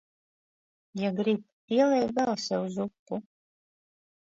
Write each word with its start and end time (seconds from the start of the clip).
Ja 1.01 1.11
grib 1.19 1.43
ielej 1.77 2.09
vēl 2.17 2.35
sev 2.47 2.67
zupu! 2.79 3.23